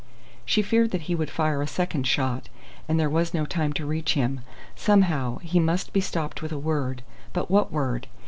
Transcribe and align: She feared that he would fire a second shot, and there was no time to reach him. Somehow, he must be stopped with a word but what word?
She 0.45 0.63
feared 0.63 0.89
that 0.89 1.01
he 1.01 1.13
would 1.13 1.29
fire 1.29 1.61
a 1.61 1.67
second 1.67 2.07
shot, 2.07 2.49
and 2.89 2.99
there 2.99 3.07
was 3.07 3.35
no 3.35 3.45
time 3.45 3.71
to 3.73 3.85
reach 3.85 4.15
him. 4.15 4.39
Somehow, 4.75 5.37
he 5.43 5.59
must 5.59 5.93
be 5.93 6.01
stopped 6.01 6.41
with 6.41 6.51
a 6.51 6.57
word 6.57 7.03
but 7.33 7.51
what 7.51 7.71
word? 7.71 8.07